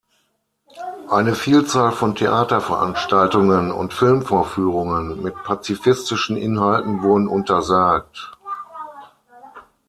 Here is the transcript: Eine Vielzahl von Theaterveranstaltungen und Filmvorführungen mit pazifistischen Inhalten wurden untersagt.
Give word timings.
Eine 1.11 1.35
Vielzahl 1.35 1.91
von 1.91 2.15
Theaterveranstaltungen 2.15 3.71
und 3.71 3.93
Filmvorführungen 3.93 5.21
mit 5.21 5.35
pazifistischen 5.43 6.37
Inhalten 6.37 7.03
wurden 7.03 7.27
untersagt. 7.27 8.35